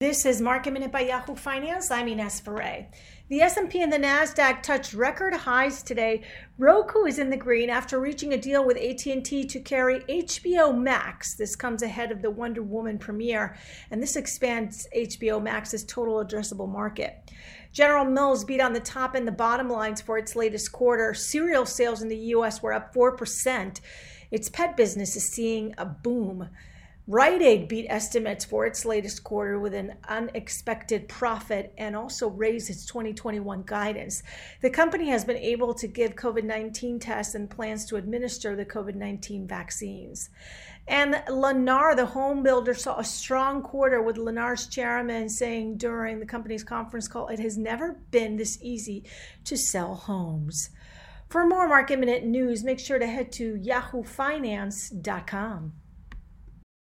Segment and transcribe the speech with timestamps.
[0.00, 1.90] This is Market Minute by Yahoo Finance.
[1.90, 2.86] I'm Ines Ferre.
[3.28, 6.22] The S&P and the Nasdaq touched record highs today.
[6.56, 11.34] Roku is in the green after reaching a deal with AT&T to carry HBO Max.
[11.34, 13.56] This comes ahead of the Wonder Woman premiere,
[13.90, 17.32] and this expands HBO Max's total addressable market.
[17.72, 21.12] General Mills beat on the top and the bottom lines for its latest quarter.
[21.12, 22.62] Cereal sales in the U.S.
[22.62, 23.80] were up 4%.
[24.30, 26.50] Its pet business is seeing a boom.
[27.10, 32.68] Rite Aid beat estimates for its latest quarter with an unexpected profit and also raised
[32.68, 34.22] its 2021 guidance.
[34.60, 38.66] The company has been able to give COVID 19 tests and plans to administer the
[38.66, 40.28] COVID 19 vaccines.
[40.86, 46.26] And Lennar, the home builder, saw a strong quarter with Lennar's chairman saying during the
[46.26, 49.04] company's conference call, it has never been this easy
[49.44, 50.68] to sell homes.
[51.30, 55.72] For more market minute news, make sure to head to yahoofinance.com.